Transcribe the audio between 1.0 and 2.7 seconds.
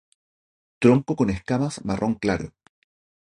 con escamas marrón claro.